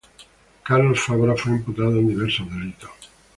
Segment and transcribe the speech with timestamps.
[0.63, 2.89] Carlos Fabra fue imputado en diversos delitos.